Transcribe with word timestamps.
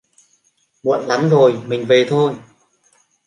Muộn 0.83 1.07
lắm 1.07 1.29
rồi 1.29 1.61
mình 1.65 1.85
về 1.85 2.05
thôi 2.09 2.35